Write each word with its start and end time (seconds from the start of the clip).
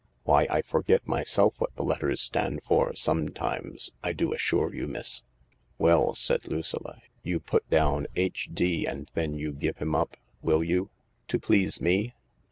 Why, 0.23 0.47
I 0.49 0.63
forget 0.63 1.07
myself 1.07 1.53
what 1.59 1.75
the 1.75 1.83
letters 1.83 2.21
stand 2.21 2.63
for 2.63 2.95
sometimes, 2.95 3.91
I 4.01 4.13
do 4.13 4.33
assure 4.33 4.73
you, 4.73 4.87
miss." 4.87 5.21
"Well," 5.77 6.15
said 6.15 6.47
Lucilla, 6.47 7.03
"you 7.21 7.39
put 7.39 7.69
down 7.69 8.07
H.D., 8.15 8.87
and 8.87 9.11
then 9.13 9.35
you 9.35 9.53
give 9.53 9.77
him 9.77 9.93
up. 9.93 10.17
Will 10.41 10.63
you? 10.63 10.89
To 11.27 11.37
please 11.39 11.79
me 11.81 12.15